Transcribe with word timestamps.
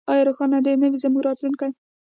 آیا 0.11 0.23
روښانه 0.27 0.57
دې 0.65 0.73
نه 0.81 0.87
وي 0.91 0.97
زموږ 1.03 1.21
راتلونکی؟ 1.27 1.69